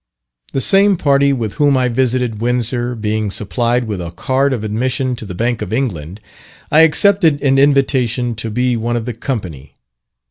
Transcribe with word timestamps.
The 0.53 0.61
same 0.61 0.97
party 0.97 1.31
with 1.31 1.53
whom 1.61 1.77
I 1.77 1.87
visited 1.87 2.41
Windsor 2.41 2.95
being 2.95 3.29
supplied 3.29 3.83
with 3.83 4.01
a 4.01 4.09
card 4.09 4.51
of 4.51 4.63
admission 4.63 5.15
to 5.17 5.25
the 5.27 5.35
Bank 5.35 5.61
of 5.61 5.71
England, 5.71 6.19
I 6.71 6.79
accepted 6.79 7.39
an 7.43 7.59
invitation 7.59 8.33
to 8.37 8.49
be 8.49 8.75
one 8.75 8.95
of 8.97 9.05
the 9.05 9.13
company. 9.13 9.75